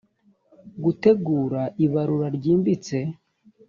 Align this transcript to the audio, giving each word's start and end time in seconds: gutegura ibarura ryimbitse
gutegura 0.83 1.61
ibarura 1.85 2.27
ryimbitse 2.37 2.97